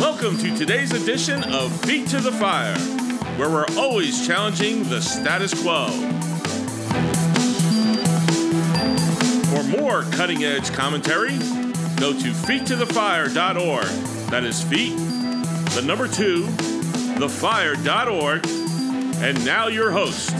Welcome 0.00 0.38
to 0.38 0.56
today's 0.56 0.92
edition 0.92 1.42
of 1.52 1.72
Feet 1.80 2.06
to 2.10 2.20
the 2.20 2.30
Fire, 2.30 2.78
where 3.36 3.50
we're 3.50 3.66
always 3.76 4.24
challenging 4.24 4.84
the 4.84 5.00
status 5.00 5.60
quo. 5.60 5.88
For 9.50 9.64
more 9.76 10.02
cutting 10.12 10.44
edge 10.44 10.72
commentary, 10.72 11.36
go 11.96 12.12
to 12.12 12.30
feettothefire.org. 12.30 13.86
That 14.30 14.44
is 14.44 14.62
feet, 14.62 14.96
the 15.74 15.82
number 15.84 16.06
two, 16.06 16.44
thefire.org. 17.18 18.46
And 19.20 19.44
now 19.44 19.66
your 19.66 19.90
host. 19.90 20.30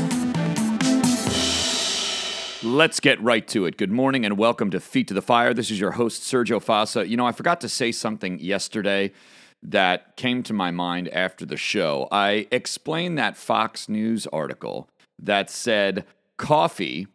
Let's 2.62 3.00
get 3.00 3.20
right 3.20 3.46
to 3.48 3.66
it. 3.66 3.77
Good 3.77 3.90
morning 3.90 4.25
and 4.25 4.38
welcome 4.38 4.70
to 4.70 4.79
Feet 4.79 5.09
to 5.09 5.14
the 5.14 5.22
Fire. 5.22 5.52
This 5.52 5.72
is 5.72 5.80
your 5.80 5.93
host, 5.93 6.22
Sergio 6.22 6.64
Fasa. 6.64 7.09
You 7.09 7.16
know, 7.16 7.27
I 7.27 7.32
forgot 7.32 7.61
to 7.62 7.68
say 7.68 7.90
something 7.90 8.38
yesterday 8.38 9.11
that 9.62 10.17
came 10.17 10.43
to 10.44 10.53
my 10.53 10.71
mind 10.71 11.08
after 11.08 11.44
the 11.44 11.57
show. 11.57 12.08
I 12.11 12.46
explained 12.50 13.18
that 13.18 13.36
Fox 13.36 13.89
News 13.89 14.26
article 14.29 14.89
that 15.21 15.50
said 15.50 16.04
coffee 16.36 17.08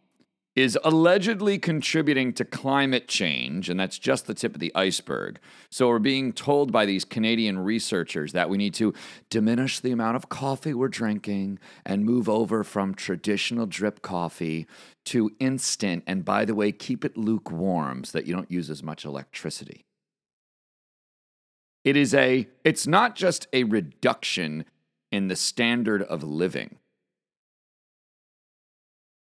is 0.54 0.78
allegedly 0.84 1.58
contributing 1.58 2.32
to 2.32 2.44
climate 2.44 3.08
change, 3.08 3.68
and 3.68 3.78
that's 3.78 3.98
just 3.98 4.26
the 4.26 4.34
tip 4.34 4.54
of 4.54 4.60
the 4.60 4.72
iceberg. 4.74 5.40
So, 5.70 5.88
we're 5.88 5.98
being 5.98 6.32
told 6.32 6.70
by 6.70 6.86
these 6.86 7.04
Canadian 7.04 7.58
researchers 7.58 8.32
that 8.32 8.48
we 8.48 8.56
need 8.56 8.74
to 8.74 8.94
diminish 9.30 9.80
the 9.80 9.90
amount 9.90 10.16
of 10.16 10.28
coffee 10.28 10.72
we're 10.72 10.88
drinking 10.88 11.58
and 11.84 12.04
move 12.04 12.28
over 12.28 12.62
from 12.62 12.94
traditional 12.94 13.66
drip 13.66 14.00
coffee 14.00 14.66
to 15.06 15.32
instant, 15.40 16.04
and 16.06 16.24
by 16.24 16.44
the 16.44 16.54
way, 16.54 16.70
keep 16.70 17.04
it 17.04 17.16
lukewarm 17.16 18.04
so 18.04 18.16
that 18.16 18.26
you 18.26 18.34
don't 18.34 18.50
use 18.50 18.70
as 18.70 18.82
much 18.82 19.04
electricity. 19.04 19.84
It 21.84 21.96
is 21.96 22.14
a, 22.14 22.48
it's 22.64 22.86
not 22.86 23.14
just 23.14 23.46
a 23.52 23.64
reduction 23.64 24.64
in 25.12 25.28
the 25.28 25.36
standard 25.36 26.02
of 26.02 26.22
living. 26.22 26.78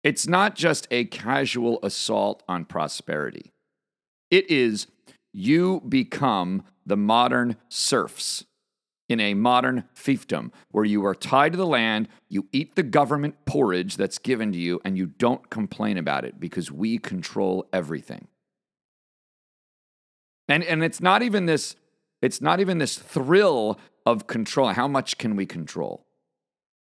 It's 0.03 0.27
not 0.27 0.55
just 0.55 0.87
a 0.91 1.05
casual 1.05 1.79
assault 1.83 2.43
on 2.49 2.65
prosperity. 2.65 3.53
It 4.31 4.51
is 4.51 4.87
you 5.33 5.83
become 5.87 6.65
the 6.87 6.97
modern 6.97 7.57
serfs 7.69 8.45
in 9.09 9.21
a 9.21 9.35
modern 9.35 9.85
fiefdom 9.95 10.51
where 10.71 10.85
you 10.85 11.05
are 11.05 11.15
tied 11.15 11.53
to 11.53 11.59
the 11.59 11.67
land, 11.67 12.09
you 12.29 12.47
eat 12.53 12.75
the 12.75 12.83
government 12.83 13.45
porridge 13.45 13.97
that's 13.97 14.19
given 14.19 14.51
to 14.53 14.59
you, 14.59 14.81
and 14.85 14.97
you 14.97 15.07
don't 15.07 15.51
complain 15.51 15.97
about 15.99 16.25
it 16.25 16.41
because 16.41 16.73
we 16.73 16.99
control 16.99 17.69
everything. 17.73 18.27
And, 20.49 20.65
and 20.65 20.83
it's 20.83 21.01
not 21.01 21.23
even 21.23 21.47
this 21.47 21.77
it's 22.23 22.41
not 22.41 22.61
even 22.61 22.79
this 22.79 22.97
thrill 22.97 23.79
of 24.05 24.27
control. 24.27 24.69
How 24.69 24.89
much 24.89 25.19
can 25.19 25.37
we 25.37 25.47
control? 25.47 26.07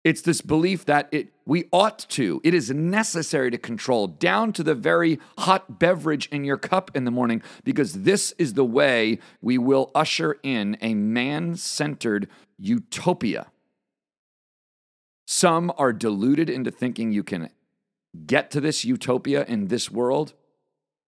It's 0.05 0.23
this 0.23 0.41
belief 0.41 0.85
that 0.85 1.09
it 1.11 1.33
we 1.47 1.65
ought 1.73 1.99
to. 2.11 2.41
It 2.45 2.55
is 2.55 2.71
necessary 2.71 3.51
to 3.51 3.59
control 3.59 4.07
down 4.07 4.53
to 4.53 4.63
the 4.63 4.75
very 4.75 5.19
hot 5.39 5.81
beverage 5.81 6.29
in 6.29 6.45
your 6.45 6.59
cup 6.59 6.93
in 6.95 7.05
the 7.05 7.11
morning 7.11 7.43
because 7.65 8.03
this 8.03 8.33
is 8.39 8.55
the 8.55 8.65
way 8.65 9.19
we 9.41 9.59
will 9.59 9.91
usher 9.97 10.39
in 10.45 10.77
a 10.81 10.95
man-centered 10.95 12.29
utopia. 12.57 13.47
Some 15.27 15.73
are 15.77 15.93
deluded 15.93 16.49
into 16.49 16.71
thinking 16.71 17.11
you 17.11 17.25
can 17.25 17.51
get 18.27 18.53
to 18.53 18.61
this 18.61 18.85
utopia 18.85 19.45
in 19.45 19.67
this 19.67 19.91
world. 19.91 20.35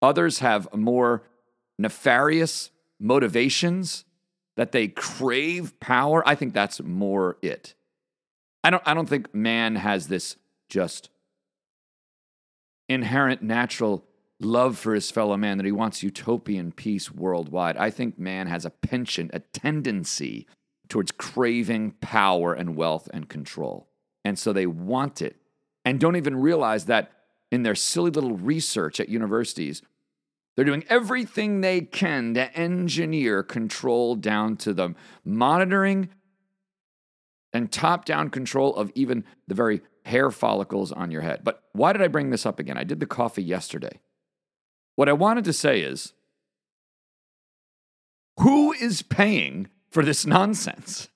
Others 0.03 0.41
have 0.41 0.75
more 0.75 1.23
nefarious 1.79 2.71
motivations 2.99 4.05
that 4.59 4.73
they 4.73 4.89
crave 4.89 5.79
power. 5.79 6.21
I 6.27 6.35
think 6.35 6.53
that's 6.53 6.83
more 6.83 7.39
it. 7.43 7.75
I 8.65 8.71
don't 8.71 8.83
I 8.85 8.93
don't 8.93 9.09
think 9.09 9.33
man 9.33 9.77
has 9.77 10.09
this 10.09 10.37
just 10.69 11.11
inherent 12.89 13.41
natural 13.41 14.05
love 14.41 14.77
for 14.77 14.95
his 14.95 15.13
fellow 15.13 15.37
man 15.37 15.59
that 15.59 15.65
he 15.65 15.73
wants 15.73 16.03
utopian 16.03 16.73
peace 16.73 17.11
worldwide. 17.11 17.77
I 17.77 17.91
think 17.91 18.19
man 18.19 18.49
has 18.49 18.65
a 18.65 18.71
penchant, 18.71 19.31
a 19.33 19.39
tendency 19.39 20.49
towards 20.89 21.13
craving 21.13 21.93
power 22.01 22.53
and 22.53 22.75
wealth 22.75 23.09
and 23.15 23.29
control. 23.29 23.89
And 24.25 24.37
so 24.37 24.53
they 24.53 24.67
want 24.67 25.23
it 25.23 25.37
and 25.85 26.01
don't 26.01 26.17
even 26.17 26.35
realize 26.35 26.87
that 26.87 27.13
in 27.53 27.63
their 27.63 27.77
silly 27.77 28.11
little 28.11 28.37
research 28.37 28.99
at 28.99 29.09
universities, 29.09 29.83
they're 30.59 30.65
doing 30.65 30.83
everything 30.89 31.61
they 31.61 31.83
can 31.83 32.35
to 32.35 32.53
engineer 32.59 33.45
control 33.45 34.17
down 34.17 34.57
to 34.57 34.73
the 34.75 34.93
monitoring 35.25 36.09
and 37.53 37.71
top 37.71 38.05
down 38.05 38.29
control 38.29 38.75
of 38.75 38.91
even 38.97 39.23
the 39.47 39.55
very 39.55 39.83
hair 40.05 40.33
follicles 40.33 40.91
on 40.91 41.13
your 41.13 41.21
head. 41.21 41.43
But 41.45 41.63
why 41.75 41.93
did 41.93 42.03
I 42.03 42.09
bring 42.09 42.31
this 42.31 42.45
up 42.45 42.59
again? 42.59 42.77
I 42.77 42.83
did 42.83 42.99
the 42.99 43.07
coffee 43.07 43.45
yesterday. 43.45 44.01
What 44.97 45.09
I 45.09 45.13
wanted 45.13 45.45
to 45.45 45.53
say 45.53 45.81
is 45.81 46.13
who 48.41 48.73
is 48.73 49.01
paying 49.03 49.69
for 49.93 50.05
this 50.05 50.27
nonsense? 50.27 51.09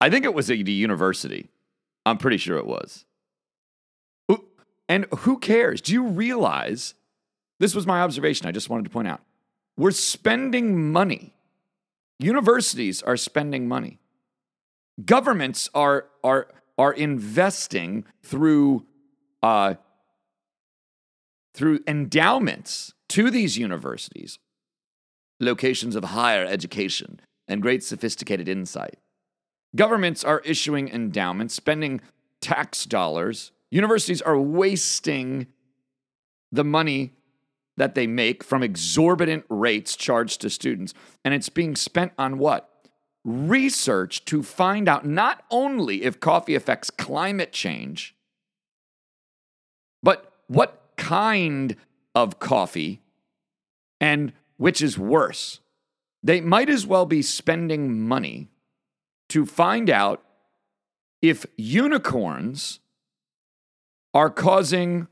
I 0.00 0.08
think 0.08 0.24
it 0.24 0.34
was 0.34 0.50
a 0.50 0.56
university. 0.56 1.50
I'm 2.06 2.16
pretty 2.16 2.36
sure 2.36 2.58
it 2.58 2.66
was. 2.68 3.06
And 4.88 5.06
who 5.06 5.40
cares? 5.40 5.80
Do 5.80 5.92
you 5.92 6.04
realize 6.04 6.94
this 7.62 7.76
was 7.76 7.86
my 7.86 8.00
observation. 8.00 8.48
I 8.48 8.50
just 8.50 8.68
wanted 8.68 8.82
to 8.82 8.90
point 8.90 9.06
out. 9.06 9.20
We're 9.76 9.92
spending 9.92 10.90
money. 10.90 11.32
Universities 12.18 13.02
are 13.02 13.16
spending 13.16 13.68
money. 13.68 14.00
Governments 15.04 15.70
are 15.72 16.06
are 16.24 16.48
are 16.76 16.92
investing 16.92 18.04
through 18.20 18.84
uh, 19.44 19.74
through 21.54 21.78
endowments 21.86 22.94
to 23.10 23.30
these 23.30 23.56
universities, 23.56 24.40
locations 25.38 25.94
of 25.94 26.02
higher 26.02 26.44
education 26.44 27.20
and 27.46 27.62
great 27.62 27.84
sophisticated 27.84 28.48
insight. 28.48 28.98
Governments 29.76 30.24
are 30.24 30.40
issuing 30.40 30.88
endowments, 30.88 31.54
spending 31.54 32.00
tax 32.40 32.86
dollars. 32.86 33.52
Universities 33.70 34.20
are 34.20 34.38
wasting 34.38 35.46
the 36.50 36.64
money 36.64 37.12
that 37.76 37.94
they 37.94 38.06
make 38.06 38.44
from 38.44 38.62
exorbitant 38.62 39.44
rates 39.48 39.96
charged 39.96 40.40
to 40.40 40.50
students. 40.50 40.94
And 41.24 41.32
it's 41.34 41.48
being 41.48 41.76
spent 41.76 42.12
on 42.18 42.38
what? 42.38 42.68
Research 43.24 44.24
to 44.26 44.42
find 44.42 44.88
out 44.88 45.06
not 45.06 45.44
only 45.50 46.02
if 46.02 46.20
coffee 46.20 46.54
affects 46.54 46.90
climate 46.90 47.52
change, 47.52 48.14
but 50.02 50.32
what 50.48 50.82
kind 50.96 51.76
of 52.14 52.38
coffee 52.38 53.00
and 54.00 54.32
which 54.56 54.82
is 54.82 54.98
worse. 54.98 55.60
They 56.22 56.40
might 56.40 56.68
as 56.68 56.86
well 56.86 57.06
be 57.06 57.22
spending 57.22 58.00
money 58.06 58.48
to 59.28 59.46
find 59.46 59.88
out 59.88 60.22
if 61.20 61.46
unicorns 61.56 62.80
are 64.12 64.30
causing 64.30 65.08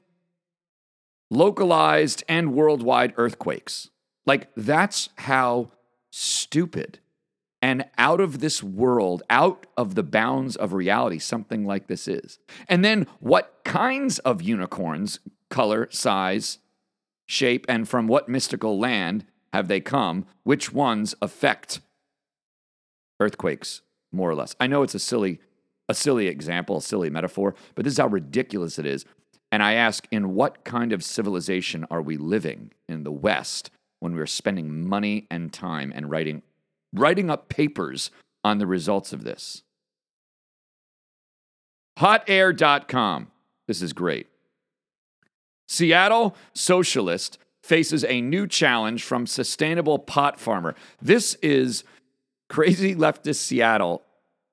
localized 1.31 2.25
and 2.29 2.55
worldwide 2.55 3.15
earthquakes. 3.17 3.91
Like, 4.27 4.49
that's 4.57 5.09
how 5.17 5.71
stupid 6.11 6.99
and 7.63 7.85
out 7.99 8.21
of 8.21 8.41
this 8.41 8.63
world, 8.63 9.23
out 9.29 9.67
of 9.77 9.95
the 9.95 10.03
bounds 10.03 10.57
of 10.57 10.73
reality, 10.73 11.19
something 11.19 11.67
like 11.67 11.89
this 11.89 12.09
is. 12.09 12.39
And 12.69 12.85
then, 12.85 13.07
what 13.21 13.61
kinds 13.65 14.19
of 14.21 14.43
unicorns, 14.43 15.21
color, 15.51 15.89
size, 15.91 16.59
shape, 17.27 17.67
and 17.69 17.89
from 17.89 18.07
what 18.07 18.29
mystical 18.29 18.79
land 18.79 19.27
have 19.53 19.69
they 19.69 19.81
come? 19.81 20.27
Which 20.43 20.73
ones 20.73 21.15
affect 21.21 21.81
earthquakes 23.19 23.83
more 24.11 24.31
or 24.31 24.35
less? 24.35 24.57
I 24.59 24.67
know 24.67 24.83
it's 24.83 24.95
a 24.95 24.99
silly, 24.99 25.41
a 25.89 25.95
silly 25.95 26.29
example, 26.29 26.79
a 26.79 26.83
silly 26.83 27.11
metaphor, 27.11 27.55
but 27.75 27.85
this 27.85 27.93
is 27.93 27.99
how 27.99 28.07
ridiculous 28.07 28.79
it 28.79 28.87
is. 28.87 29.05
And 29.53 29.63
I 29.63 29.75
ask, 29.75 30.07
in 30.11 30.35
what 30.35 30.65
kind 30.65 30.93
of 30.93 31.03
civilization 31.03 31.85
are 31.91 32.03
we 32.03 32.17
living 32.17 32.71
in 32.89 33.03
the 33.03 33.13
West 33.13 33.71
when 33.99 34.15
we're 34.15 34.27
spending 34.27 34.89
money 34.89 35.27
and 35.31 35.53
time 35.53 35.93
and 35.95 36.11
writing, 36.11 36.43
writing 36.93 37.31
up 37.31 37.49
papers 37.49 38.11
on 38.45 38.59
the 38.59 38.67
results 38.67 39.13
of 39.13 39.25
this? 39.25 39.63
Hotair.com. 41.99 43.31
This 43.67 43.83
is 43.83 43.93
great. 43.93 44.29
Seattle 45.69 46.35
socialist 46.55 47.39
faces 47.63 48.05
a 48.05 48.21
new 48.21 48.47
challenge 48.47 49.05
from 49.05 49.27
sustainable 49.27 49.99
pot 49.99 50.41
farmer. 50.41 50.75
This 51.03 51.35
is 51.43 51.85
crazy 52.49 52.95
leftist 52.95 53.37
Seattle 53.37 54.03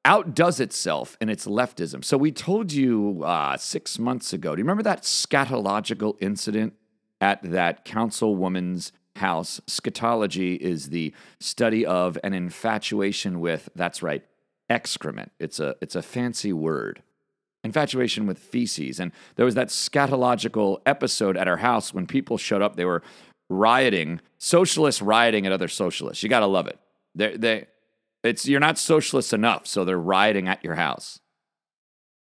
outdoes 0.08 0.60
itself 0.60 1.18
in 1.22 1.30
its 1.30 1.46
leftism. 1.46 2.04
So 2.04 2.18
we 2.18 2.32
told 2.32 2.72
you 2.72 3.24
uh, 3.24 3.58
six 3.58 4.00
months 4.00 4.34
ago. 4.34 4.56
Do 4.56 4.60
you 4.60 4.64
remember 4.64 4.84
that 4.84 5.04
scatological 5.04 6.16
incident 6.20 6.74
at 7.20 7.44
that 7.44 7.86
councilwoman's 7.86 8.92
house. 9.18 9.60
Scatology 9.68 10.58
is 10.58 10.90
the 10.90 11.14
study 11.40 11.86
of 11.86 12.18
an 12.24 12.34
infatuation 12.34 13.40
with, 13.40 13.70
that's 13.76 14.02
right, 14.02 14.24
excrement. 14.70 15.32
It's 15.40 15.60
a, 15.60 15.76
it's 15.82 15.96
a 15.96 16.02
fancy 16.02 16.54
word. 16.54 17.04
Infatuation 17.64 18.26
with 18.28 18.40
feces. 18.40 19.00
And 19.00 19.12
there 19.36 19.46
was 19.46 19.56
that 19.56 19.68
scatological 19.68 20.80
episode 20.86 21.36
at 21.36 21.48
our 21.48 21.58
house 21.58 21.94
when 21.94 22.08
people 22.08 22.38
showed 22.38 22.62
up. 22.62 22.76
They 22.76 22.86
were 22.86 23.04
rioting, 23.50 24.22
socialists 24.38 25.02
rioting 25.02 25.46
at 25.46 25.52
other 25.52 25.68
socialists. 25.68 26.24
You 26.24 26.30
got 26.30 26.42
to 26.42 26.48
love 26.48 26.68
it. 26.68 26.80
They, 27.16 27.36
they, 27.36 27.68
it's, 28.24 28.48
you're 28.48 28.60
not 28.60 28.78
socialist 28.78 29.34
enough, 29.34 29.68
so 29.68 29.86
they're 29.86 29.98
rioting 29.98 30.48
at 30.48 30.64
your 30.64 30.76
house. 30.76 31.20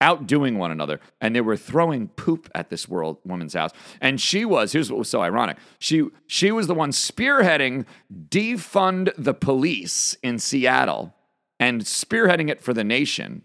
Outdoing 0.03 0.57
one 0.57 0.71
another 0.71 0.99
and 1.21 1.37
they 1.37 1.43
were 1.43 1.59
throwing 1.59 2.09
poop 2.09 2.49
at 2.55 2.71
this 2.71 2.89
world 2.89 3.19
woman's 3.23 3.53
house. 3.53 3.71
And 4.01 4.19
she 4.19 4.47
was 4.47 4.73
here's 4.73 4.91
what 4.91 4.99
was 4.99 5.11
so 5.11 5.21
ironic. 5.21 5.59
She 5.79 6.09
she 6.27 6.51
was 6.51 6.67
the 6.69 6.75
one 6.75 6.91
spearheading 6.91 7.85
defund 8.31 9.13
the 9.19 9.35
police 9.35 10.17
in 10.23 10.39
Seattle 10.39 11.15
and 11.59 11.83
spearheading 11.83 12.49
it 12.49 12.63
for 12.63 12.73
the 12.73 12.83
nation. 12.83 13.43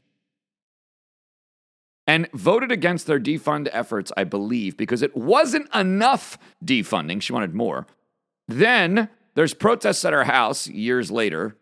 And 2.08 2.32
voted 2.32 2.72
against 2.72 3.06
their 3.06 3.20
defund 3.20 3.68
efforts 3.74 4.14
I 4.16 4.24
believe 4.24 4.78
because 4.78 5.02
it 5.02 5.14
wasn't 5.14 5.68
enough 5.76 6.38
defunding 6.64 7.22
she 7.22 7.34
wanted 7.34 7.54
more. 7.54 7.86
Then 8.48 9.10
there's 9.34 9.54
protests 9.54 10.06
at 10.06 10.14
her 10.14 10.24
house 10.24 10.68
years 10.68 11.12
later 11.12 11.58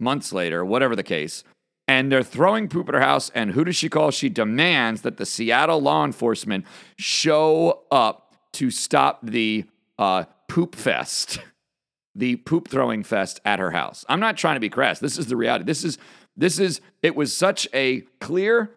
months 0.00 0.32
later 0.32 0.64
whatever 0.64 0.96
the 0.96 1.02
case 1.02 1.44
and 1.90 2.12
they're 2.12 2.22
throwing 2.22 2.68
poop 2.68 2.88
at 2.88 2.94
her 2.94 3.00
house. 3.00 3.30
And 3.34 3.50
who 3.50 3.64
does 3.64 3.74
she 3.74 3.88
call? 3.88 4.12
She 4.12 4.28
demands 4.28 5.02
that 5.02 5.16
the 5.16 5.26
Seattle 5.26 5.82
law 5.82 6.04
enforcement 6.04 6.64
show 6.96 7.82
up 7.90 8.36
to 8.52 8.70
stop 8.70 9.18
the 9.24 9.64
uh, 9.98 10.24
poop 10.46 10.76
fest, 10.76 11.40
the 12.14 12.36
poop 12.36 12.68
throwing 12.68 13.02
fest 13.02 13.40
at 13.44 13.58
her 13.58 13.72
house. 13.72 14.04
I'm 14.08 14.20
not 14.20 14.36
trying 14.36 14.54
to 14.54 14.60
be 14.60 14.68
crass. 14.68 15.00
This 15.00 15.18
is 15.18 15.26
the 15.26 15.36
reality. 15.36 15.64
This 15.64 15.82
is 15.82 15.98
this 16.36 16.60
is 16.60 16.80
it 17.02 17.16
was 17.16 17.34
such 17.34 17.66
a 17.74 18.02
clear, 18.20 18.70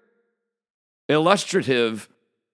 illustrative, 1.07 2.09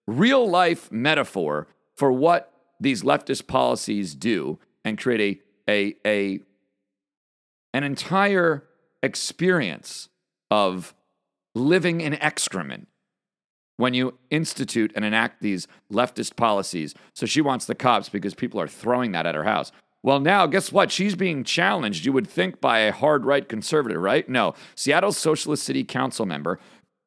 real 0.06 0.46
life 0.46 0.92
metaphor 0.92 1.68
for 1.96 2.12
what 2.12 2.52
these 2.78 3.02
leftist 3.02 3.46
policies 3.46 4.14
do 4.14 4.58
and 4.84 4.98
create 4.98 5.42
a 5.66 5.70
a 5.70 5.96
a 6.06 6.40
an 7.72 7.84
entire 7.84 8.64
experience 9.02 10.08
of 10.50 10.94
living 11.54 12.00
in 12.00 12.14
excrement 12.14 12.88
when 13.76 13.94
you 13.94 14.18
institute 14.28 14.92
and 14.94 15.04
enact 15.04 15.40
these 15.40 15.66
leftist 15.90 16.36
policies. 16.36 16.94
So 17.14 17.24
she 17.26 17.40
wants 17.40 17.64
the 17.64 17.74
cops 17.74 18.08
because 18.08 18.34
people 18.34 18.60
are 18.60 18.68
throwing 18.68 19.12
that 19.12 19.26
at 19.26 19.34
her 19.34 19.44
house. 19.44 19.72
Well, 20.02 20.20
now, 20.20 20.46
guess 20.46 20.72
what? 20.72 20.90
She's 20.90 21.14
being 21.14 21.44
challenged, 21.44 22.04
you 22.04 22.12
would 22.12 22.26
think, 22.26 22.60
by 22.60 22.80
a 22.80 22.92
hard 22.92 23.24
right 23.24 23.46
conservative, 23.46 24.00
right? 24.00 24.28
No. 24.28 24.54
Seattle's 24.74 25.18
Socialist 25.18 25.62
City 25.62 25.84
Council 25.84 26.24
member, 26.24 26.58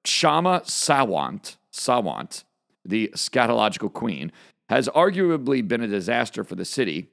Kshama 0.03 0.63
Sawant, 0.63 1.57
Sawant, 1.71 2.43
the 2.85 3.11
scatological 3.15 3.91
queen, 3.91 4.31
has 4.69 4.87
arguably 4.89 5.67
been 5.67 5.81
a 5.81 5.87
disaster 5.87 6.43
for 6.43 6.55
the 6.55 6.65
city. 6.65 7.09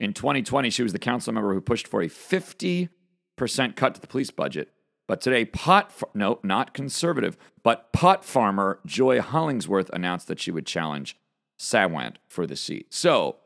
In 0.00 0.14
2020, 0.14 0.70
she 0.70 0.82
was 0.82 0.92
the 0.92 0.98
council 0.98 1.32
member 1.32 1.52
who 1.52 1.60
pushed 1.60 1.86
for 1.86 2.02
a 2.02 2.08
50 2.08 2.88
percent 3.36 3.76
cut 3.76 3.94
to 3.94 4.00
the 4.00 4.06
police 4.06 4.30
budget. 4.30 4.70
But 5.06 5.20
today, 5.20 5.44
pot 5.44 5.92
no, 6.14 6.40
not 6.42 6.74
conservative, 6.74 7.36
but 7.62 7.92
pot 7.92 8.24
farmer 8.24 8.80
Joy 8.86 9.20
Hollingsworth 9.20 9.90
announced 9.92 10.28
that 10.28 10.40
she 10.40 10.50
would 10.50 10.66
challenge 10.66 11.16
Sawant 11.58 12.16
for 12.28 12.46
the 12.46 12.56
seat. 12.56 12.92
So, 12.92 13.36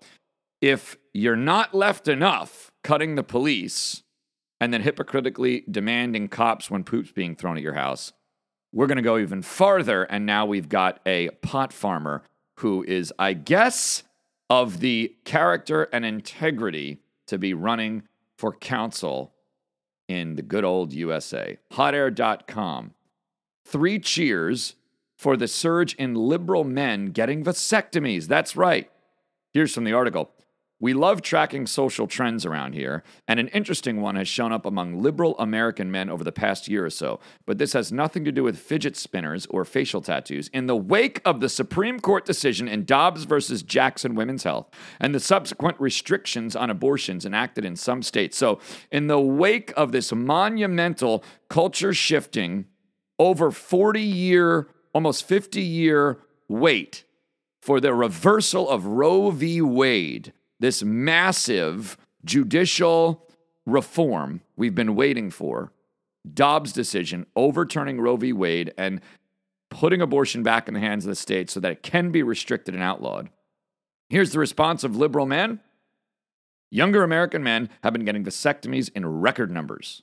if 0.60 0.96
you're 1.12 1.36
not 1.36 1.74
left 1.74 2.08
enough 2.08 2.70
cutting 2.82 3.14
the 3.14 3.22
police 3.22 4.02
and 4.60 4.72
then 4.72 4.82
hypocritically 4.82 5.64
demanding 5.70 6.28
cops 6.28 6.70
when 6.70 6.84
poop's 6.84 7.12
being 7.12 7.34
thrown 7.34 7.56
at 7.56 7.62
your 7.62 7.74
house, 7.74 8.12
we're 8.72 8.86
going 8.86 8.96
to 8.96 9.02
go 9.02 9.18
even 9.18 9.42
farther. 9.42 10.04
And 10.04 10.26
now 10.26 10.46
we've 10.46 10.68
got 10.68 11.00
a 11.06 11.30
pot 11.42 11.72
farmer 11.72 12.22
who 12.60 12.84
is, 12.84 13.12
I 13.18 13.32
guess, 13.32 14.02
of 14.50 14.80
the 14.80 15.14
character 15.24 15.84
and 15.92 16.04
integrity 16.04 17.00
to 17.26 17.38
be 17.38 17.54
running 17.54 18.02
for 18.36 18.52
council 18.52 19.32
in 20.08 20.36
the 20.36 20.42
good 20.42 20.64
old 20.64 20.92
USA. 20.92 21.58
Hotair.com. 21.72 22.92
Three 23.64 23.98
cheers 23.98 24.74
for 25.16 25.36
the 25.36 25.48
surge 25.48 25.94
in 25.94 26.14
liberal 26.14 26.64
men 26.64 27.06
getting 27.06 27.42
vasectomies. 27.42 28.26
That's 28.26 28.56
right. 28.56 28.90
Here's 29.52 29.72
from 29.72 29.84
the 29.84 29.92
article. 29.92 30.30
We 30.84 30.92
love 30.92 31.22
tracking 31.22 31.66
social 31.66 32.06
trends 32.06 32.44
around 32.44 32.74
here, 32.74 33.04
and 33.26 33.40
an 33.40 33.48
interesting 33.48 34.02
one 34.02 34.16
has 34.16 34.28
shown 34.28 34.52
up 34.52 34.66
among 34.66 35.00
liberal 35.00 35.34
American 35.38 35.90
men 35.90 36.10
over 36.10 36.22
the 36.22 36.30
past 36.30 36.68
year 36.68 36.84
or 36.84 36.90
so. 36.90 37.20
But 37.46 37.56
this 37.56 37.72
has 37.72 37.90
nothing 37.90 38.22
to 38.26 38.30
do 38.30 38.42
with 38.42 38.58
fidget 38.58 38.94
spinners 38.94 39.46
or 39.46 39.64
facial 39.64 40.02
tattoos. 40.02 40.48
In 40.48 40.66
the 40.66 40.76
wake 40.76 41.22
of 41.24 41.40
the 41.40 41.48
Supreme 41.48 42.00
Court 42.00 42.26
decision 42.26 42.68
in 42.68 42.84
Dobbs 42.84 43.24
versus 43.24 43.62
Jackson 43.62 44.14
Women's 44.14 44.42
Health 44.42 44.68
and 45.00 45.14
the 45.14 45.20
subsequent 45.20 45.80
restrictions 45.80 46.54
on 46.54 46.68
abortions 46.68 47.24
enacted 47.24 47.64
in 47.64 47.76
some 47.76 48.02
states. 48.02 48.36
So, 48.36 48.60
in 48.92 49.06
the 49.06 49.18
wake 49.18 49.72
of 49.78 49.90
this 49.90 50.12
monumental 50.12 51.24
culture 51.48 51.94
shifting 51.94 52.66
over 53.18 53.50
40 53.50 54.02
year, 54.02 54.68
almost 54.92 55.26
50 55.26 55.62
year 55.62 56.18
wait 56.46 57.04
for 57.62 57.80
the 57.80 57.94
reversal 57.94 58.68
of 58.68 58.84
Roe 58.84 59.30
v. 59.30 59.62
Wade 59.62 60.34
this 60.64 60.82
massive 60.82 61.98
judicial 62.24 63.28
reform 63.66 64.40
we've 64.56 64.74
been 64.74 64.94
waiting 64.94 65.30
for, 65.30 65.72
Dobbs' 66.32 66.72
decision 66.72 67.26
overturning 67.36 68.00
Roe 68.00 68.16
v. 68.16 68.32
Wade 68.32 68.72
and 68.78 69.02
putting 69.70 70.00
abortion 70.00 70.42
back 70.42 70.66
in 70.66 70.72
the 70.74 70.80
hands 70.80 71.04
of 71.04 71.10
the 71.10 71.16
state 71.16 71.50
so 71.50 71.60
that 71.60 71.72
it 71.72 71.82
can 71.82 72.10
be 72.10 72.22
restricted 72.22 72.74
and 72.74 72.82
outlawed. 72.82 73.28
Here's 74.08 74.32
the 74.32 74.38
response 74.38 74.84
of 74.84 74.96
liberal 74.96 75.26
men. 75.26 75.60
Younger 76.70 77.02
American 77.02 77.42
men 77.42 77.68
have 77.82 77.92
been 77.92 78.06
getting 78.06 78.24
vasectomies 78.24 78.90
in 78.94 79.20
record 79.20 79.50
numbers. 79.50 80.02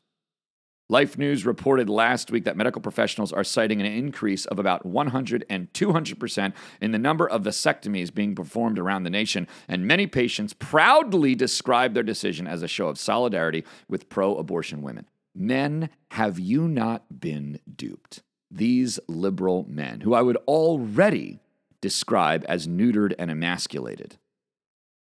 Life 0.92 1.18
News 1.18 1.46
reported 1.46 1.90
last 1.90 2.32
week 2.32 2.44
that 2.44 2.58
medical 2.58 2.82
professionals 2.82 3.32
are 3.32 3.46
citing 3.46 3.80
an 3.80 3.86
increase 3.86 4.46
of 4.46 4.60
about 4.60 4.86
100 4.86 5.46
and 5.50 5.72
200% 5.72 6.54
in 6.82 6.92
the 6.92 7.00
number 7.00 7.30
of 7.30 7.44
vasectomies 7.44 8.14
being 8.14 8.36
performed 8.36 8.78
around 8.78 9.04
the 9.04 9.10
nation, 9.10 9.48
and 9.70 9.88
many 9.88 10.06
patients 10.06 10.52
proudly 10.52 11.34
describe 11.34 11.94
their 11.94 12.04
decision 12.04 12.46
as 12.46 12.62
a 12.62 12.68
show 12.68 12.90
of 12.90 13.00
solidarity 13.00 13.64
with 13.88 14.10
pro 14.10 14.36
abortion 14.36 14.82
women. 14.82 15.06
Men, 15.34 15.92
have 16.10 16.40
you 16.40 16.68
not 16.68 17.22
been 17.22 17.62
duped? 17.74 18.22
These 18.52 19.00
liberal 19.08 19.66
men, 19.70 20.02
who 20.02 20.14
I 20.14 20.22
would 20.22 20.36
already 20.46 21.40
describe 21.80 22.44
as 22.50 22.68
neutered 22.68 23.14
and 23.18 23.32
emasculated 23.32 24.18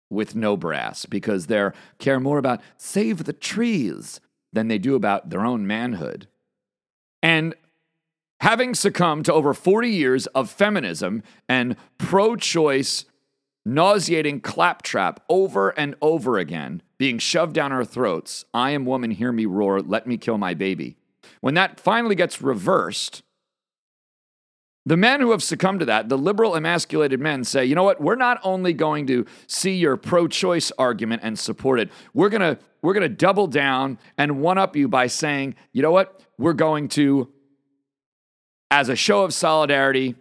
with 0.08 0.36
no 0.36 0.56
brass 0.56 1.06
because 1.06 1.48
they 1.48 1.70
care 1.98 2.20
more 2.20 2.38
about 2.38 2.60
save 2.76 3.24
the 3.24 3.32
trees 3.32 4.20
than 4.52 4.68
they 4.68 4.78
do 4.78 4.94
about 4.94 5.30
their 5.30 5.44
own 5.44 5.66
manhood. 5.66 6.28
And 7.23 7.54
having 8.40 8.75
succumbed 8.75 9.25
to 9.26 9.32
over 9.32 9.54
40 9.54 9.88
years 9.88 10.26
of 10.28 10.50
feminism 10.50 11.23
and 11.49 11.76
pro 11.99 12.37
choice, 12.37 13.04
nauseating 13.64 14.40
claptrap 14.40 15.21
over 15.28 15.71
and 15.71 15.94
over 16.02 16.38
again, 16.38 16.82
being 16.99 17.18
shoved 17.18 17.54
down 17.54 17.73
our 17.73 17.85
throats 17.85 18.44
I 18.52 18.71
am 18.71 18.85
woman, 18.85 19.12
hear 19.12 19.32
me 19.32 19.47
roar, 19.47 19.80
let 19.80 20.06
me 20.06 20.16
kill 20.16 20.38
my 20.38 20.54
baby. 20.54 20.97
When 21.40 21.54
that 21.54 21.80
finally 21.80 22.14
gets 22.14 22.42
reversed, 22.42 23.23
the 24.84 24.96
men 24.96 25.20
who 25.20 25.30
have 25.30 25.42
succumbed 25.42 25.80
to 25.80 25.86
that, 25.86 26.08
the 26.08 26.18
liberal 26.18 26.56
emasculated 26.56 27.20
men, 27.20 27.44
say, 27.44 27.64
you 27.64 27.74
know 27.74 27.84
what? 27.84 28.00
We're 28.00 28.16
not 28.16 28.40
only 28.42 28.72
going 28.72 29.06
to 29.06 29.24
see 29.46 29.76
your 29.76 29.96
pro 29.96 30.26
choice 30.26 30.72
argument 30.76 31.22
and 31.24 31.38
support 31.38 31.78
it, 31.78 31.90
we're 32.14 32.28
going 32.28 32.40
to 32.40 32.58
we're 32.82 32.94
going 32.94 33.08
to 33.08 33.14
double 33.14 33.46
down 33.46 33.98
and 34.18 34.40
one 34.40 34.58
up 34.58 34.74
you 34.74 34.88
by 34.88 35.06
saying, 35.06 35.54
you 35.72 35.82
know 35.82 35.92
what? 35.92 36.20
We're 36.36 36.52
going 36.52 36.88
to, 36.88 37.32
as 38.72 38.88
a 38.88 38.96
show 38.96 39.22
of 39.22 39.32
solidarity, 39.32 40.16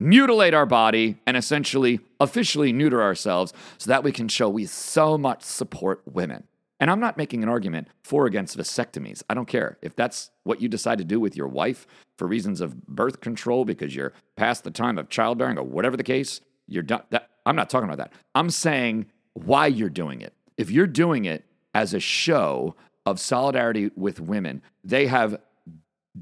mutilate 0.00 0.54
our 0.54 0.64
body 0.64 1.16
and 1.26 1.36
essentially 1.36 2.00
officially 2.20 2.72
neuter 2.72 3.02
ourselves 3.02 3.52
so 3.76 3.90
that 3.90 4.02
we 4.02 4.12
can 4.12 4.28
show 4.28 4.48
we 4.48 4.64
so 4.64 5.18
much 5.18 5.42
support 5.42 6.00
women. 6.10 6.44
And 6.80 6.90
I'm 6.90 7.00
not 7.00 7.16
making 7.16 7.42
an 7.42 7.48
argument 7.48 7.88
for 8.02 8.26
against 8.26 8.58
vasectomies. 8.58 9.22
I 9.30 9.34
don't 9.34 9.46
care. 9.46 9.78
If 9.80 9.94
that's 9.94 10.30
what 10.42 10.60
you 10.60 10.68
decide 10.68 10.98
to 10.98 11.04
do 11.04 11.20
with 11.20 11.36
your 11.36 11.48
wife 11.48 11.86
for 12.18 12.26
reasons 12.26 12.60
of 12.60 12.86
birth 12.86 13.20
control 13.20 13.64
because 13.64 13.94
you're 13.94 14.12
past 14.36 14.64
the 14.64 14.70
time 14.70 14.98
of 14.98 15.08
childbearing 15.08 15.58
or 15.58 15.64
whatever 15.64 15.96
the 15.96 16.02
case, 16.02 16.40
you're 16.66 16.82
done. 16.82 17.02
That, 17.10 17.30
I'm 17.46 17.56
not 17.56 17.70
talking 17.70 17.88
about 17.88 17.98
that. 17.98 18.12
I'm 18.34 18.50
saying 18.50 19.06
why 19.34 19.68
you're 19.68 19.88
doing 19.88 20.20
it. 20.20 20.32
If 20.56 20.70
you're 20.70 20.86
doing 20.86 21.24
it 21.24 21.44
as 21.74 21.94
a 21.94 22.00
show 22.00 22.74
of 23.06 23.20
solidarity 23.20 23.90
with 23.96 24.20
women, 24.20 24.62
they 24.82 25.06
have 25.06 25.40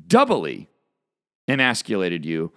doubly 0.06 0.68
emasculated 1.48 2.24
you 2.24 2.52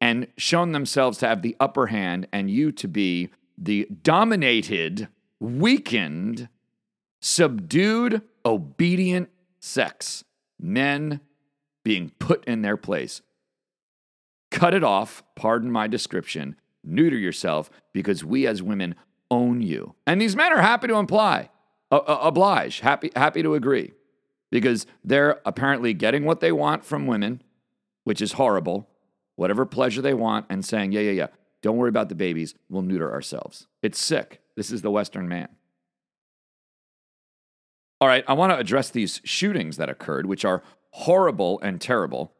and 0.00 0.28
shown 0.36 0.72
themselves 0.72 1.18
to 1.18 1.26
have 1.26 1.42
the 1.42 1.56
upper 1.58 1.86
hand, 1.86 2.28
and 2.32 2.50
you 2.50 2.70
to 2.70 2.86
be 2.86 3.30
the 3.56 3.88
dominated, 4.02 5.08
weakened, 5.40 6.48
subdued, 7.26 8.22
obedient 8.44 9.28
sex. 9.58 10.22
Men 10.60 11.20
being 11.82 12.12
put 12.20 12.44
in 12.44 12.62
their 12.62 12.76
place. 12.76 13.20
Cut 14.52 14.74
it 14.74 14.84
off, 14.84 15.24
pardon 15.34 15.70
my 15.70 15.88
description, 15.88 16.56
neuter 16.84 17.16
yourself 17.16 17.68
because 17.92 18.24
we 18.24 18.46
as 18.46 18.62
women 18.62 18.94
own 19.28 19.60
you. 19.60 19.96
And 20.06 20.20
these 20.20 20.36
men 20.36 20.52
are 20.52 20.62
happy 20.62 20.86
to 20.86 20.94
imply, 20.94 21.50
uh, 21.90 21.96
uh, 21.96 22.20
oblige, 22.22 22.78
happy, 22.80 23.10
happy 23.16 23.42
to 23.42 23.54
agree 23.54 23.92
because 24.52 24.86
they're 25.04 25.40
apparently 25.44 25.94
getting 25.94 26.24
what 26.24 26.38
they 26.38 26.52
want 26.52 26.84
from 26.84 27.08
women, 27.08 27.42
which 28.04 28.22
is 28.22 28.34
horrible, 28.34 28.88
whatever 29.34 29.66
pleasure 29.66 30.00
they 30.00 30.14
want, 30.14 30.46
and 30.48 30.64
saying, 30.64 30.92
yeah, 30.92 31.00
yeah, 31.00 31.10
yeah, 31.10 31.26
don't 31.60 31.76
worry 31.76 31.88
about 31.88 32.08
the 32.08 32.14
babies, 32.14 32.54
we'll 32.68 32.82
neuter 32.82 33.12
ourselves. 33.12 33.66
It's 33.82 33.98
sick. 33.98 34.40
This 34.56 34.70
is 34.70 34.82
the 34.82 34.92
Western 34.92 35.28
man. 35.28 35.48
All 38.00 38.08
right, 38.08 38.24
I 38.28 38.34
want 38.34 38.52
to 38.52 38.58
address 38.58 38.90
these 38.90 39.20
shootings 39.24 39.78
that 39.78 39.88
occurred, 39.88 40.26
which 40.26 40.44
are 40.44 40.62
horrible 40.90 41.58
and 41.60 41.80
terrible. 41.80 42.32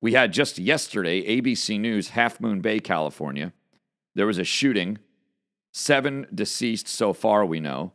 We 0.00 0.14
had 0.14 0.32
just 0.32 0.58
yesterday, 0.58 1.22
ABC 1.40 1.78
News, 1.78 2.10
Half 2.10 2.40
Moon 2.40 2.60
Bay, 2.60 2.80
California. 2.80 3.52
There 4.14 4.26
was 4.26 4.38
a 4.38 4.44
shooting, 4.44 4.98
seven 5.72 6.26
deceased 6.34 6.88
so 6.88 7.12
far, 7.12 7.44
we 7.44 7.60
know. 7.60 7.92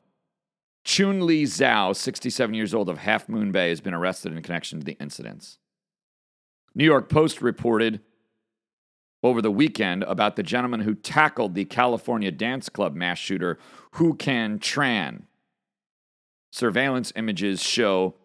Chun 0.83 1.25
Li 1.25 1.43
Zhao, 1.43 1.95
67 1.95 2.53
years 2.53 2.73
old 2.73 2.89
of 2.89 2.99
Half 2.99 3.27
Moon 3.27 3.51
Bay, 3.51 3.69
has 3.69 3.81
been 3.81 3.93
arrested 3.93 4.33
in 4.33 4.41
connection 4.43 4.79
to 4.79 4.85
the 4.85 4.97
incidents. 4.99 5.57
New 6.75 6.85
York 6.85 7.09
Post 7.09 7.41
reported 7.41 8.01
over 9.23 9.41
the 9.41 9.51
weekend 9.51 10.03
about 10.03 10.35
the 10.35 10.43
gentleman 10.43 10.81
who 10.81 10.95
tackled 10.95 11.53
the 11.53 11.65
California 11.65 12.31
dance 12.31 12.69
club 12.69 12.95
mass 12.95 13.17
shooter, 13.17 13.57
Huu 13.95 14.17
Can 14.17 14.59
Tran. 14.59 15.23
Surveillance 16.51 17.13
images 17.15 17.61
show 17.61 18.15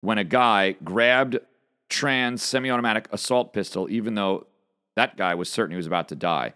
when 0.00 0.18
a 0.18 0.24
guy 0.24 0.76
grabbed 0.82 1.38
Tran's 1.88 2.42
semi 2.42 2.70
automatic 2.70 3.08
assault 3.12 3.52
pistol, 3.52 3.90
even 3.90 4.14
though 4.14 4.46
that 4.96 5.16
guy 5.16 5.34
was 5.34 5.48
certain 5.48 5.72
he 5.72 5.76
was 5.76 5.86
about 5.86 6.08
to 6.08 6.14
die. 6.14 6.54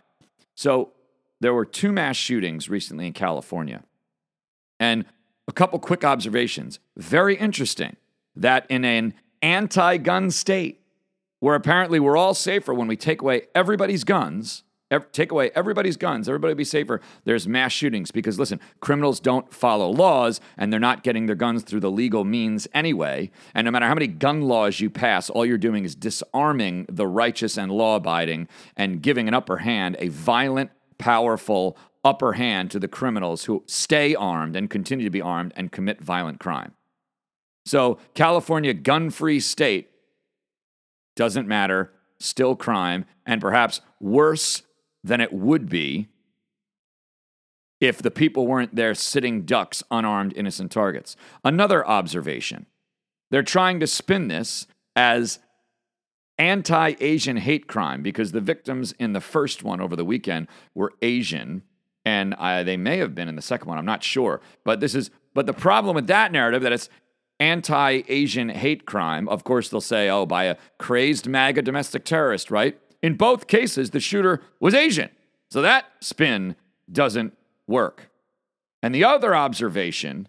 So 0.54 0.92
there 1.40 1.52
were 1.52 1.64
two 1.64 1.92
mass 1.92 2.16
shootings 2.16 2.68
recently 2.68 3.06
in 3.06 3.12
California. 3.12 3.82
And 4.80 5.04
a 5.46 5.52
couple 5.52 5.78
quick 5.78 6.04
observations. 6.04 6.78
Very 6.96 7.36
interesting 7.36 7.96
that 8.36 8.66
in 8.68 8.84
an 8.84 9.14
anti 9.42 9.98
gun 9.98 10.30
state, 10.30 10.80
where 11.40 11.54
apparently 11.54 12.00
we're 12.00 12.16
all 12.16 12.34
safer 12.34 12.72
when 12.72 12.88
we 12.88 12.96
take 12.96 13.20
away 13.20 13.42
everybody's 13.54 14.04
guns, 14.04 14.62
take 15.00 15.32
away 15.32 15.50
everybody's 15.54 15.96
guns, 15.96 16.28
everybody 16.28 16.54
be 16.54 16.64
safer. 16.64 17.00
There's 17.24 17.46
mass 17.46 17.72
shootings 17.72 18.10
because, 18.10 18.38
listen, 18.38 18.60
criminals 18.80 19.20
don't 19.20 19.52
follow 19.52 19.90
laws 19.90 20.40
and 20.56 20.72
they're 20.72 20.80
not 20.80 21.02
getting 21.02 21.26
their 21.26 21.36
guns 21.36 21.62
through 21.62 21.80
the 21.80 21.90
legal 21.90 22.24
means 22.24 22.68
anyway. 22.74 23.30
And 23.54 23.64
no 23.64 23.70
matter 23.70 23.86
how 23.86 23.94
many 23.94 24.06
gun 24.06 24.42
laws 24.42 24.80
you 24.80 24.90
pass, 24.90 25.30
all 25.30 25.46
you're 25.46 25.58
doing 25.58 25.84
is 25.84 25.94
disarming 25.94 26.86
the 26.88 27.06
righteous 27.06 27.56
and 27.56 27.72
law 27.72 27.96
abiding 27.96 28.48
and 28.76 29.02
giving 29.02 29.28
an 29.28 29.34
upper 29.34 29.58
hand, 29.58 29.96
a 29.98 30.08
violent, 30.08 30.70
powerful 30.98 31.76
upper 32.04 32.34
hand 32.34 32.70
to 32.70 32.78
the 32.78 32.88
criminals 32.88 33.44
who 33.44 33.62
stay 33.66 34.14
armed 34.14 34.54
and 34.54 34.68
continue 34.68 35.04
to 35.04 35.10
be 35.10 35.22
armed 35.22 35.52
and 35.56 35.72
commit 35.72 36.00
violent 36.00 36.38
crime. 36.38 36.72
So, 37.64 37.98
California, 38.12 38.74
gun 38.74 39.08
free 39.08 39.40
state, 39.40 39.90
doesn't 41.16 41.48
matter, 41.48 41.92
still 42.18 42.56
crime, 42.56 43.06
and 43.24 43.40
perhaps 43.40 43.80
worse 44.00 44.62
than 45.04 45.20
it 45.20 45.32
would 45.32 45.68
be 45.68 46.08
if 47.80 48.00
the 48.00 48.11
people 48.11 48.46
weren't 48.46 48.75
there 48.75 48.94
sitting 48.94 49.42
ducks, 49.42 49.82
unarmed, 49.90 50.32
innocent 50.34 50.73
targets. 50.73 51.16
Another 51.44 51.87
observation 51.87 52.66
they're 53.30 53.42
trying 53.42 53.80
to 53.80 53.87
spin 53.87 54.28
this 54.28 54.66
as 54.94 55.40
anti 56.38 56.94
Asian 57.00 57.37
hate 57.37 57.66
crime 57.66 58.02
because 58.02 58.32
the 58.32 58.40
victims 58.40 58.92
in 58.92 59.12
the 59.12 59.20
first 59.20 59.62
one 59.62 59.80
over 59.80 59.96
the 59.96 60.04
weekend 60.04 60.46
were 60.75 60.92
Asian. 61.02 61.62
And 62.04 62.37
they 62.64 62.76
may 62.76 62.99
have 62.99 63.14
been 63.14 63.28
in 63.28 63.34
the 63.34 63.42
second 63.42 63.66
one. 63.66 63.78
I'm 63.78 63.87
not 63.87 64.04
sure. 64.04 64.40
But 64.64 64.80
this 64.80 64.94
is, 64.94 65.11
but 65.32 65.46
the 65.46 65.52
problem 65.52 65.94
with 65.94 66.06
that 66.08 66.32
narrative 66.32 66.62
that 66.62 66.73
it's 66.73 66.88
anti 67.40 68.02
Asian 68.08 68.50
hate 68.50 68.87
crime, 68.87 69.28
of 69.28 69.42
course, 69.42 69.68
they'll 69.68 69.80
say, 69.80 70.08
oh, 70.08 70.26
by 70.26 70.44
a 70.44 70.56
crazed 70.78 71.26
MAGA 71.26 71.62
domestic 71.62 72.04
terrorist, 72.04 72.50
right? 72.50 72.78
In 73.04 73.16
both 73.16 73.49
cases, 73.49 73.90
the 73.90 74.00
shooter 74.00 74.40
was 74.61 74.73
Asian. 74.73 75.11
So 75.50 75.61
that 75.61 75.84
spin 76.00 76.56
doesn't 76.90 77.37
work. 77.66 78.08
And 78.82 78.94
the 78.94 79.04
other 79.04 79.37
observation 79.37 80.26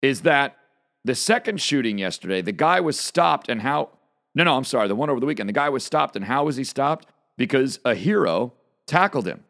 is 0.00 0.20
that 0.20 0.56
the 1.04 1.16
second 1.16 1.60
shooting 1.60 1.98
yesterday, 1.98 2.42
the 2.42 2.52
guy 2.52 2.78
was 2.78 2.96
stopped 2.96 3.48
and 3.48 3.62
how, 3.62 3.90
no, 4.36 4.44
no, 4.44 4.56
I'm 4.56 4.62
sorry, 4.62 4.86
the 4.86 4.94
one 4.94 5.10
over 5.10 5.18
the 5.18 5.26
weekend, 5.26 5.48
the 5.48 5.52
guy 5.52 5.68
was 5.68 5.82
stopped 5.82 6.14
and 6.14 6.26
how 6.26 6.44
was 6.44 6.54
he 6.54 6.62
stopped? 6.62 7.08
Because 7.36 7.80
a 7.84 7.96
hero 7.96 8.52
tackled 8.86 9.26
him. 9.26 9.42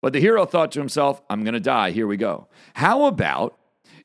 But 0.00 0.14
the 0.14 0.20
hero 0.20 0.46
thought 0.46 0.72
to 0.72 0.78
himself, 0.78 1.20
I'm 1.28 1.44
going 1.44 1.52
to 1.52 1.60
die. 1.60 1.90
Here 1.90 2.06
we 2.06 2.16
go. 2.16 2.48
How 2.72 3.04
about 3.04 3.58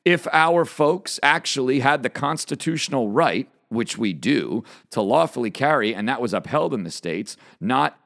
if 0.04 0.26
our 0.30 0.66
folks 0.66 1.18
actually 1.22 1.80
had 1.80 2.02
the 2.02 2.10
constitutional 2.10 3.08
right 3.08 3.48
which 3.68 3.98
we 3.98 4.12
do, 4.12 4.64
to 4.90 5.00
lawfully 5.00 5.50
carry, 5.50 5.94
and 5.94 6.08
that 6.08 6.20
was 6.20 6.32
upheld 6.32 6.74
in 6.74 6.84
the 6.84 6.90
states, 6.90 7.36
not 7.60 7.98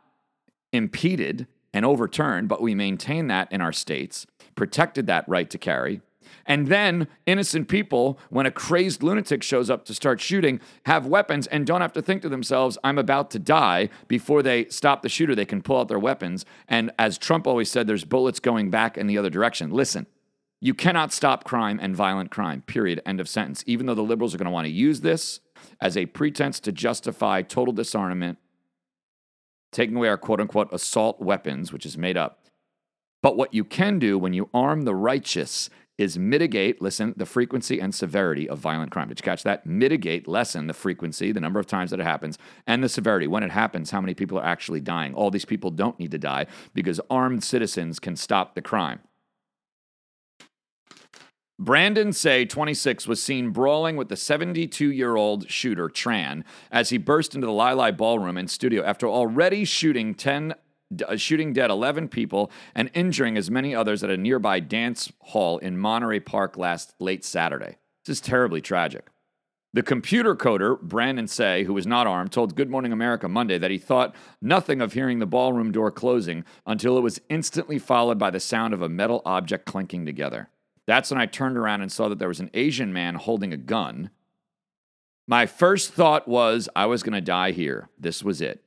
impeded 0.73 1.47
and 1.73 1.85
overturned, 1.85 2.49
but 2.49 2.62
we 2.62 2.75
maintain 2.75 3.28
that 3.28 3.50
in 3.52 3.61
our 3.61 3.73
states, 3.73 4.26
protected 4.54 5.07
that 5.07 5.28
right 5.28 5.49
to 5.50 5.59
carry. 5.59 6.00
And 6.47 6.66
then 6.66 7.09
innocent 7.26 7.69
people, 7.69 8.19
when 8.31 8.47
a 8.47 8.50
crazed 8.50 9.02
lunatic 9.02 9.42
shows 9.42 9.71
up 9.71 9.85
to 9.85 9.95
start 9.95 10.21
shooting, 10.21 10.61
have 10.87 11.07
weapons 11.07 11.47
and 11.47 11.66
don't 11.66 11.81
have 11.81 11.92
to 11.92 12.02
think 12.02 12.23
to 12.23 12.28
themselves, 12.28 12.78
I'm 12.83 12.99
about 12.99 13.31
to 13.33 13.38
die. 13.38 13.90
Before 14.09 14.42
they 14.42 14.66
stop 14.66 15.02
the 15.02 15.09
shooter, 15.09 15.35
they 15.35 15.45
can 15.45 15.62
pull 15.62 15.78
out 15.78 15.88
their 15.88 15.99
weapons. 15.99 16.45
And 16.69 16.90
as 16.99 17.19
Trump 17.19 17.47
always 17.47 17.71
said, 17.71 17.87
there's 17.87 18.04
bullets 18.04 18.40
going 18.40 18.71
back 18.71 18.99
in 18.99 19.07
the 19.07 19.19
other 19.19 19.31
direction. 19.31 19.71
Listen, 19.71 20.07
you 20.61 20.75
cannot 20.75 21.12
stop 21.12 21.45
crime 21.45 21.78
and 21.83 21.95
violent 21.95 22.31
crime, 22.31 22.62
period. 22.62 23.00
End 23.04 23.21
of 23.21 23.28
sentence. 23.28 23.62
Even 23.66 23.87
though 23.87 23.95
the 23.95 24.02
liberals 24.02 24.35
are 24.35 24.38
going 24.38 24.47
to 24.47 24.52
want 24.52 24.66
to 24.66 24.73
use 24.73 25.00
this 25.00 25.40
as 25.83 25.97
a 25.97 26.07
pretense 26.07 26.61
to 26.61 26.71
justify 26.71 27.43
total 27.43 27.75
disarmament, 27.75 28.39
taking 29.73 29.97
away 29.97 30.09
our 30.09 30.17
quote 30.17 30.41
unquote 30.41 30.73
assault 30.73 31.21
weapons, 31.21 31.73
which 31.73 31.85
is 31.85 31.99
made 31.99 32.17
up. 32.17 32.47
But 33.21 33.37
what 33.37 33.53
you 33.53 33.65
can 33.65 33.99
do 33.99 34.17
when 34.17 34.33
you 34.33 34.49
arm 34.55 34.83
the 34.83 34.95
righteous 34.95 35.69
is 35.99 36.19
mitigate, 36.19 36.81
listen, 36.81 37.15
the 37.17 37.27
frequency 37.27 37.81
and 37.81 37.95
severity 37.95 38.49
of 38.49 38.59
violent 38.59 38.93
crime. 38.93 39.09
Did 39.09 39.19
you 39.19 39.25
catch 39.25 39.43
that? 39.43 39.67
Mitigate, 39.67 40.27
lessen 40.27 40.69
the 40.69 40.73
frequency, 40.73 41.33
the 41.33 41.41
number 41.41 41.61
of 41.61 41.67
times 41.67 41.91
that 41.91 42.01
it 42.01 42.05
happens, 42.05 42.39
and 42.67 42.83
the 42.83 42.89
severity. 42.89 43.27
When 43.27 43.43
it 43.43 43.51
happens, 43.51 43.91
how 43.91 44.01
many 44.01 44.15
people 44.15 44.39
are 44.39 44.45
actually 44.45 44.81
dying? 44.81 45.15
All 45.15 45.31
these 45.31 45.45
people 45.45 45.71
don't 45.71 45.99
need 45.99 46.12
to 46.12 46.19
die 46.19 46.47
because 46.75 47.01
armed 47.11 47.43
citizens 47.43 47.99
can 47.99 48.15
stop 48.15 48.55
the 48.55 48.62
crime. 48.62 49.01
Brandon 51.62 52.12
Tsay, 52.12 52.45
26, 52.45 53.07
was 53.07 53.23
seen 53.23 53.50
brawling 53.50 53.95
with 53.95 54.09
the 54.09 54.16
72 54.16 54.90
year 54.90 55.14
old 55.14 55.49
shooter, 55.49 55.88
Tran, 55.88 56.42
as 56.73 56.88
he 56.88 56.99
burst 56.99 57.37
into 57.37 57.47
the 57.47 57.52
Lai 57.52 57.92
ballroom 57.92 58.37
and 58.37 58.50
studio 58.50 58.83
after 58.83 59.07
already 59.07 59.64
shooting 59.64 60.12
10 60.12 60.54
uh, 61.07 61.14
shooting 61.14 61.52
dead 61.52 61.71
11 61.71 62.09
people 62.09 62.50
and 62.75 62.90
injuring 62.95 63.37
as 63.37 63.49
many 63.49 63.76
others 63.76 64.02
at 64.02 64.11
a 64.11 64.16
nearby 64.16 64.59
dance 64.59 65.12
hall 65.21 65.59
in 65.59 65.78
Monterey 65.78 66.19
Park 66.19 66.57
last 66.57 66.95
late 66.99 67.25
Saturday. 67.25 67.76
This 68.04 68.16
is 68.16 68.21
terribly 68.21 68.61
tragic. 68.61 69.07
The 69.73 69.85
computer 69.85 70.35
coder, 70.35 70.81
Brandon 70.81 71.28
Tsay, 71.28 71.62
who 71.62 71.75
was 71.75 71.87
not 71.87 72.09
armed, 72.09 72.33
told 72.33 72.57
Good 72.57 72.71
Morning 72.71 72.92
America 72.92 73.28
Monday 73.28 73.59
that 73.59 73.71
he 73.71 73.78
thought 73.78 74.16
nothing 74.40 74.81
of 74.81 74.95
hearing 74.95 75.21
the 75.21 75.26
ballroom 75.26 75.71
door 75.71 75.92
closing 75.92 76.45
until 76.66 76.99
it 76.99 77.02
was 77.02 77.21
instantly 77.28 77.78
followed 77.78 78.19
by 78.19 78.31
the 78.31 78.40
sound 78.40 78.75
of 78.75 78.83
a 78.83 78.88
metal 78.88 79.23
object 79.25 79.64
clinking 79.64 80.04
together. 80.04 80.49
That's 80.87 81.11
when 81.11 81.21
I 81.21 81.27
turned 81.27 81.57
around 81.57 81.83
and 81.83 81.93
saw 81.93 82.09
that 82.09 82.19
there 82.19 82.29
was 82.29 82.41
an 82.41 82.51
Asian 82.55 82.93
man 82.93 83.15
holding 83.15 83.53
a 83.53 83.57
gun. 83.57 84.11
My 85.29 85.47
first 85.47 85.93
thought 85.93 86.27
was 86.27 86.69
I 86.75 86.87
was 86.87 87.03
going 87.03 87.15
to 87.15 87.21
die 87.21 87.53
here. 87.53 87.89
This 87.99 88.23
was 88.23 88.41
it. 88.41 88.62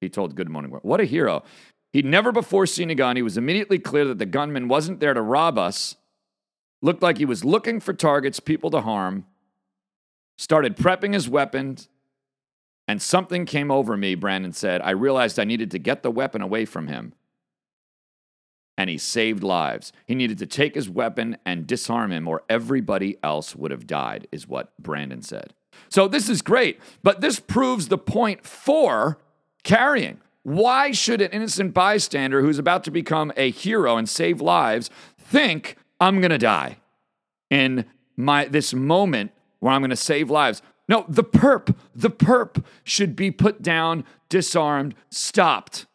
He 0.00 0.08
told 0.08 0.36
Good 0.36 0.48
Morning. 0.48 0.70
What 0.70 1.00
a 1.00 1.04
hero. 1.04 1.42
He'd 1.92 2.04
never 2.04 2.30
before 2.30 2.66
seen 2.66 2.90
a 2.90 2.94
gun. 2.94 3.16
He 3.16 3.22
was 3.22 3.36
immediately 3.36 3.78
clear 3.78 4.04
that 4.04 4.18
the 4.18 4.26
gunman 4.26 4.68
wasn't 4.68 5.00
there 5.00 5.14
to 5.14 5.22
rob 5.22 5.58
us. 5.58 5.96
Looked 6.82 7.02
like 7.02 7.18
he 7.18 7.24
was 7.24 7.44
looking 7.44 7.80
for 7.80 7.92
targets, 7.92 8.38
people 8.38 8.70
to 8.70 8.82
harm. 8.82 9.24
Started 10.38 10.76
prepping 10.76 11.14
his 11.14 11.28
weapons. 11.28 11.88
And 12.86 13.02
something 13.02 13.46
came 13.46 13.72
over 13.72 13.96
me, 13.96 14.14
Brandon 14.14 14.52
said. 14.52 14.80
I 14.82 14.90
realized 14.90 15.40
I 15.40 15.44
needed 15.44 15.72
to 15.72 15.78
get 15.80 16.04
the 16.04 16.10
weapon 16.10 16.40
away 16.40 16.66
from 16.66 16.86
him 16.86 17.14
and 18.76 18.90
he 18.90 18.98
saved 18.98 19.42
lives. 19.42 19.92
He 20.06 20.14
needed 20.14 20.38
to 20.38 20.46
take 20.46 20.74
his 20.74 20.88
weapon 20.88 21.38
and 21.44 21.66
disarm 21.66 22.12
him, 22.12 22.28
or 22.28 22.42
everybody 22.48 23.16
else 23.22 23.56
would 23.56 23.70
have 23.70 23.86
died, 23.86 24.28
is 24.30 24.46
what 24.46 24.76
Brandon 24.78 25.22
said. 25.22 25.54
So 25.88 26.08
this 26.08 26.28
is 26.28 26.42
great, 26.42 26.80
but 27.02 27.20
this 27.20 27.40
proves 27.40 27.88
the 27.88 27.98
point 27.98 28.44
for 28.44 29.18
carrying. 29.62 30.20
Why 30.42 30.92
should 30.92 31.20
an 31.20 31.32
innocent 31.32 31.74
bystander 31.74 32.40
who's 32.40 32.58
about 32.58 32.84
to 32.84 32.90
become 32.90 33.32
a 33.36 33.50
hero 33.50 33.96
and 33.96 34.08
save 34.08 34.40
lives 34.40 34.90
think 35.18 35.76
I'm 36.00 36.20
going 36.20 36.30
to 36.30 36.38
die 36.38 36.78
in 37.50 37.84
my 38.16 38.44
this 38.44 38.72
moment 38.72 39.32
where 39.58 39.72
I'm 39.72 39.80
going 39.80 39.90
to 39.90 39.96
save 39.96 40.30
lives? 40.30 40.62
No, 40.88 41.04
the 41.08 41.24
perp, 41.24 41.74
the 41.94 42.10
perp 42.10 42.64
should 42.84 43.16
be 43.16 43.32
put 43.32 43.60
down, 43.60 44.04
disarmed, 44.28 44.94
stopped. 45.10 45.86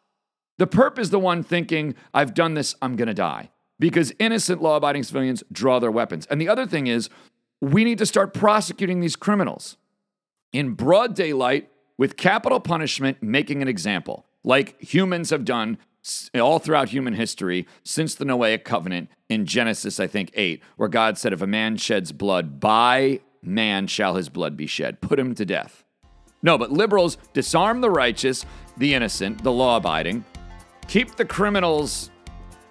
The 0.61 0.67
perp 0.67 0.99
is 0.99 1.09
the 1.09 1.17
one 1.17 1.41
thinking, 1.41 1.95
I've 2.13 2.35
done 2.35 2.53
this, 2.53 2.75
I'm 2.83 2.95
to 2.95 3.15
die. 3.15 3.49
Because 3.79 4.13
innocent 4.19 4.61
law 4.61 4.75
abiding 4.75 5.01
civilians 5.01 5.43
draw 5.51 5.79
their 5.79 5.89
weapons. 5.89 6.27
And 6.27 6.39
the 6.39 6.47
other 6.47 6.67
thing 6.67 6.85
is, 6.85 7.09
we 7.61 7.83
need 7.83 7.97
to 7.97 8.05
start 8.05 8.31
prosecuting 8.31 8.99
these 8.99 9.15
criminals 9.15 9.77
in 10.53 10.75
broad 10.75 11.15
daylight 11.15 11.71
with 11.97 12.15
capital 12.15 12.59
punishment, 12.59 13.23
making 13.23 13.63
an 13.63 13.67
example, 13.67 14.27
like 14.43 14.79
humans 14.79 15.31
have 15.31 15.45
done 15.45 15.79
all 16.39 16.59
throughout 16.59 16.89
human 16.89 17.15
history 17.15 17.67
since 17.83 18.13
the 18.13 18.25
Noahic 18.25 18.63
covenant 18.63 19.09
in 19.29 19.47
Genesis, 19.47 19.99
I 19.99 20.05
think, 20.05 20.29
8, 20.35 20.61
where 20.77 20.89
God 20.89 21.17
said, 21.17 21.33
If 21.33 21.41
a 21.41 21.47
man 21.47 21.77
sheds 21.77 22.11
blood, 22.11 22.59
by 22.59 23.21
man 23.41 23.87
shall 23.87 24.13
his 24.13 24.29
blood 24.29 24.57
be 24.57 24.67
shed. 24.67 25.01
Put 25.01 25.17
him 25.17 25.33
to 25.33 25.43
death. 25.43 25.83
No, 26.43 26.55
but 26.59 26.71
liberals 26.71 27.17
disarm 27.33 27.81
the 27.81 27.89
righteous, 27.89 28.45
the 28.77 28.93
innocent, 28.93 29.43
the 29.43 29.51
law 29.51 29.77
abiding, 29.77 30.23
keep 30.91 31.15
the 31.15 31.23
criminals 31.23 32.11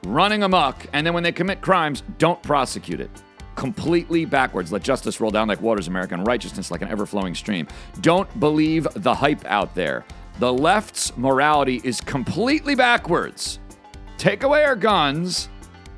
running 0.05 0.43
amok, 0.43 0.87
and 0.93 1.07
then 1.07 1.15
when 1.15 1.23
they 1.23 1.33
commit 1.33 1.63
crimes, 1.63 2.03
don't 2.19 2.43
prosecute 2.43 3.01
it 3.01 3.11
completely 3.55 4.27
backwards. 4.27 4.71
Let 4.71 4.83
justice 4.83 5.21
roll 5.21 5.31
down 5.31 5.49
like 5.49 5.63
waters, 5.63 5.89
American 5.89 6.25
righteousness 6.25 6.71
like 6.71 6.83
an 6.83 6.89
ever 6.89 7.07
flowing 7.07 7.35
stream. 7.35 7.67
Don't 8.03 8.29
believe 8.39 8.87
the 8.95 9.15
hype 9.15 9.43
out 9.47 9.75
there. 9.75 10.05
The 10.39 10.53
left's 10.53 11.17
morality 11.17 11.81
is 11.83 12.03
completely 12.03 12.75
backwards. 12.75 13.59
Take 14.19 14.43
away 14.43 14.65
our 14.65 14.77
guns, 14.77 15.49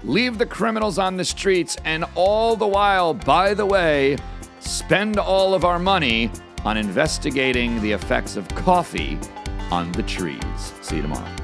leave 0.05 0.39
the 0.39 0.47
criminals 0.47 1.01
on 1.01 1.17
the 1.17 1.25
streets, 1.25 1.77
and 1.85 2.05
all 2.15 2.55
the 2.55 2.69
while, 2.69 3.15
by 3.15 3.53
the 3.53 3.67
way, 3.67 4.17
spend 4.61 5.19
all 5.19 5.55
of 5.55 5.65
our 5.65 5.81
money 5.81 6.31
on 6.65 6.77
investigating 6.77 7.81
the 7.83 7.91
effects 7.91 8.37
of 8.37 8.47
coffee 8.51 9.19
on 9.73 9.91
the 9.93 10.05
trees. 10.05 10.73
See 10.83 10.97
you 10.97 11.03
tomorrow. 11.03 11.42